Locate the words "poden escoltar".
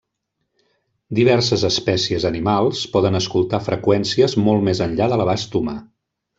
2.97-3.61